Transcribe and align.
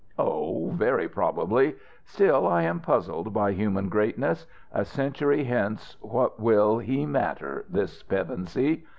"Oh 0.17 0.71
very 0.71 1.07
probably! 1.07 1.75
Still, 2.05 2.47
I 2.47 2.63
am 2.63 2.79
puzzled 2.79 3.33
by 3.33 3.51
human 3.51 3.87
greatness. 3.87 4.47
A 4.71 4.83
century 4.83 5.43
hence 5.43 5.95
what 6.01 6.39
will 6.39 6.79
he 6.79 7.05
matter, 7.05 7.65
this 7.69 8.01
Pevensey? 8.01 8.83